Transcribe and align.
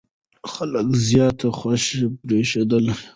خلک 0.53 0.87
زیات 1.07 1.39
خوښ 1.57 1.85
برېښېدل. 2.27 2.85